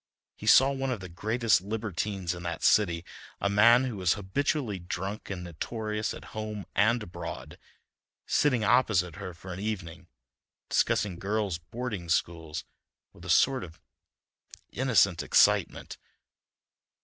He 0.35 0.47
saw 0.47 0.71
one 0.71 0.89
of 0.89 0.99
the 0.99 1.09
greatest 1.09 1.61
libertines 1.61 2.33
in 2.33 2.41
that 2.41 2.63
city, 2.63 3.05
a 3.39 3.51
man 3.51 3.83
who 3.83 3.97
was 3.97 4.13
habitually 4.13 4.79
drunk 4.79 5.29
and 5.29 5.43
notorious 5.43 6.11
at 6.15 6.33
home 6.33 6.65
and 6.73 7.03
abroad, 7.03 7.59
sitting 8.25 8.63
opposite 8.63 9.17
her 9.17 9.35
for 9.35 9.53
an 9.53 9.59
evening, 9.59 10.07
discussing 10.69 11.19
girls' 11.19 11.59
boarding 11.59 12.09
schools 12.09 12.63
with 13.13 13.25
a 13.25 13.29
sort 13.29 13.63
of 13.63 13.79
innocent 14.71 15.21
excitement. 15.21 15.99